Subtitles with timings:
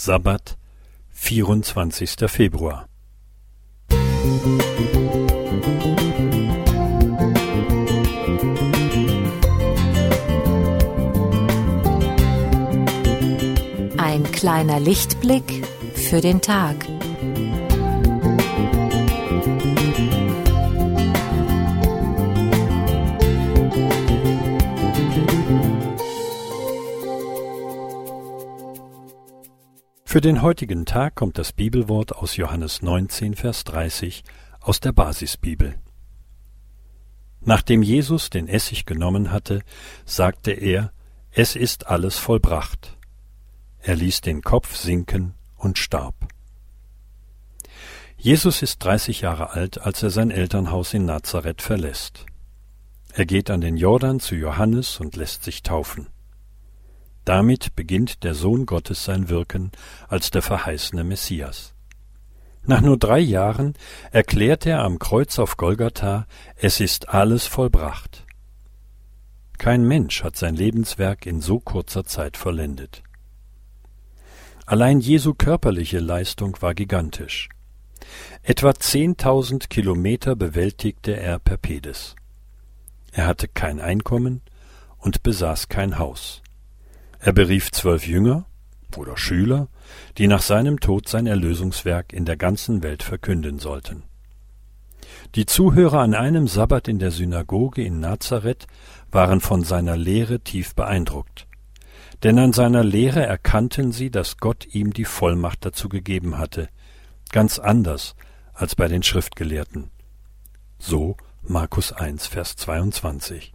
[0.00, 0.56] Sabbat,
[1.10, 2.30] 24.
[2.30, 2.86] Februar.
[13.96, 16.76] Ein kleiner Lichtblick für den Tag.
[30.10, 34.24] Für den heutigen Tag kommt das Bibelwort aus Johannes 19, Vers 30
[34.58, 35.78] aus der Basisbibel.
[37.42, 39.60] Nachdem Jesus den Essig genommen hatte,
[40.06, 40.92] sagte er,
[41.30, 42.96] es ist alles vollbracht.
[43.80, 46.14] Er ließ den Kopf sinken und starb.
[48.16, 52.24] Jesus ist 30 Jahre alt, als er sein Elternhaus in Nazareth verlässt.
[53.12, 56.06] Er geht an den Jordan zu Johannes und lässt sich taufen.
[57.28, 59.70] Damit beginnt der Sohn Gottes sein Wirken
[60.08, 61.74] als der verheißene Messias.
[62.64, 63.74] Nach nur drei Jahren
[64.12, 68.24] erklärt er am Kreuz auf Golgatha, es ist alles vollbracht.
[69.58, 73.02] Kein Mensch hat sein Lebenswerk in so kurzer Zeit vollendet.
[74.64, 77.50] Allein Jesu körperliche Leistung war gigantisch.
[78.42, 82.16] Etwa zehntausend Kilometer bewältigte er per Pedes.
[83.12, 84.40] Er hatte kein Einkommen
[84.96, 86.40] und besaß kein Haus.
[87.20, 88.46] Er berief zwölf Jünger
[88.96, 89.68] oder Schüler,
[90.16, 94.04] die nach seinem Tod sein Erlösungswerk in der ganzen Welt verkünden sollten.
[95.34, 98.66] Die Zuhörer an einem Sabbat in der Synagoge in Nazareth
[99.10, 101.46] waren von seiner Lehre tief beeindruckt.
[102.22, 106.68] Denn an seiner Lehre erkannten sie, dass Gott ihm die Vollmacht dazu gegeben hatte,
[107.30, 108.16] ganz anders
[108.54, 109.90] als bei den Schriftgelehrten.
[110.78, 113.52] So Markus 1, Vers 22.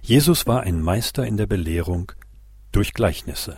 [0.00, 2.12] Jesus war ein Meister in der Belehrung
[2.72, 3.56] durch Gleichnisse.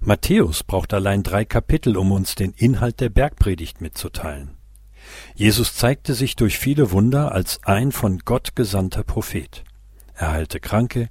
[0.00, 4.56] Matthäus braucht allein drei Kapitel, um uns den Inhalt der Bergpredigt mitzuteilen.
[5.34, 9.64] Jesus zeigte sich durch viele Wunder als ein von Gott gesandter Prophet.
[10.14, 11.08] Er heilte Kranke,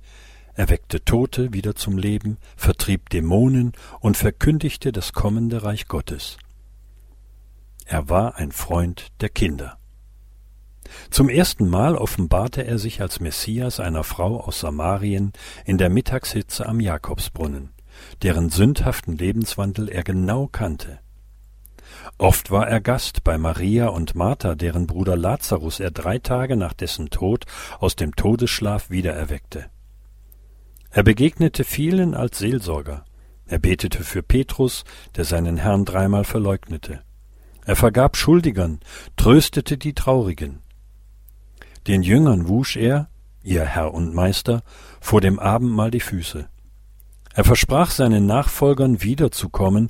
[0.54, 6.38] erweckte Tote wieder zum Leben, vertrieb Dämonen und verkündigte das kommende Reich Gottes.
[7.86, 9.81] Er war ein Freund der Kinder.
[11.10, 15.34] Zum ersten Mal offenbarte er sich als Messias einer Frau aus Samarien
[15.66, 17.72] in der Mittagshitze am Jakobsbrunnen,
[18.24, 21.00] deren sündhaften Lebenswandel er genau kannte.
[22.18, 26.74] Oft war er Gast bei Maria und Martha, deren Bruder Lazarus er drei Tage nach
[26.74, 27.46] dessen Tod
[27.80, 29.70] aus dem Todesschlaf wiedererweckte.
[30.90, 33.06] Er begegnete vielen als Seelsorger.
[33.46, 34.84] Er betete für Petrus,
[35.16, 37.02] der seinen Herrn dreimal verleugnete.
[37.66, 38.80] Er vergab Schuldigern,
[39.16, 40.62] tröstete die Traurigen.
[41.88, 43.10] Den Jüngern wusch er,
[43.44, 44.64] ihr Herr und Meister,
[45.00, 46.48] vor dem Abendmahl die Füße.
[47.34, 49.90] Er versprach seinen Nachfolgern wiederzukommen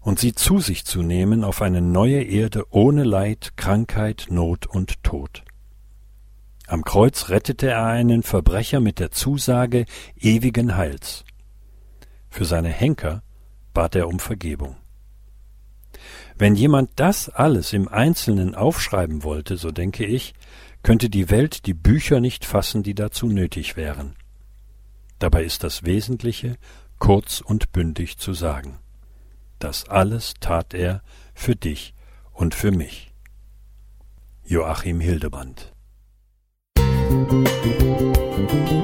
[0.00, 5.02] und sie zu sich zu nehmen auf eine neue Erde ohne Leid, Krankheit, Not und
[5.02, 5.42] Tod.
[6.66, 9.86] Am Kreuz rettete er einen Verbrecher mit der Zusage
[10.16, 11.24] ewigen Heils.
[12.30, 13.22] Für seine Henker
[13.72, 14.76] bat er um Vergebung.
[16.36, 20.34] Wenn jemand das alles im Einzelnen aufschreiben wollte, so denke ich,
[20.84, 24.14] könnte die Welt die Bücher nicht fassen, die dazu nötig wären.
[25.18, 26.56] Dabei ist das Wesentliche
[27.00, 28.78] kurz und bündig zu sagen.
[29.58, 31.02] Das alles tat er
[31.34, 31.94] für dich
[32.32, 33.12] und für mich.
[34.44, 35.72] Joachim Hildeband
[37.10, 38.83] Musik